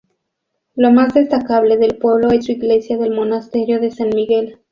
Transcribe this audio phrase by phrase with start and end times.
[0.73, 4.57] Lo más destacable del pueblo es su Iglesia del Monasterio de San Miguel.